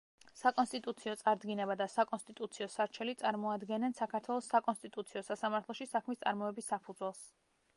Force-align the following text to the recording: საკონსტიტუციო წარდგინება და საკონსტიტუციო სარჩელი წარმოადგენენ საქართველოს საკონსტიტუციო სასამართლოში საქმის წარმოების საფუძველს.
საკონსტიტუციო 0.37 1.11
წარდგინება 1.23 1.75
და 1.81 1.85
საკონსტიტუციო 1.95 2.67
სარჩელი 2.75 3.15
წარმოადგენენ 3.23 3.95
საქართველოს 3.99 4.49
საკონსტიტუციო 4.55 5.23
სასამართლოში 5.29 5.89
საქმის 5.93 6.25
წარმოების 6.25 6.73
საფუძველს. 6.75 7.23